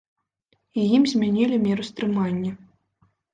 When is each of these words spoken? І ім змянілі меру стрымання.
І 0.83 0.85
ім 0.99 1.03
змянілі 1.11 1.59
меру 1.67 1.85
стрымання. 1.91 2.51